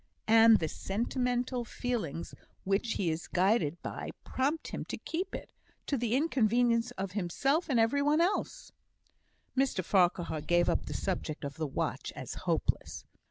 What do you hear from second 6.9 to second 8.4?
of himself and every one